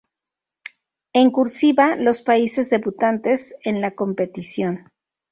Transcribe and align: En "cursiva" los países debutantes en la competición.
En 1.13 1.29
"cursiva" 1.29 1.95
los 1.95 2.23
países 2.23 2.71
debutantes 2.71 3.53
en 3.63 3.81
la 3.81 3.93
competición. 3.93 4.87